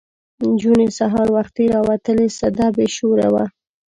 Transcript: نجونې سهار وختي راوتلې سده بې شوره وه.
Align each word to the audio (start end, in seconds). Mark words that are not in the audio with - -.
نجونې 0.49 0.87
سهار 0.97 1.27
وختي 1.37 1.65
راوتلې 1.73 2.27
سده 2.39 2.67
بې 2.75 2.87
شوره 2.95 3.27
وه. 3.33 3.45